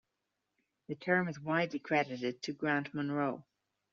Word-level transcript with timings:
The 0.87 0.95
term 0.95 1.27
is 1.27 1.39
widely 1.39 1.77
credited 1.77 2.41
to 2.41 2.53
Grant 2.53 2.91
Munro. 2.95 3.45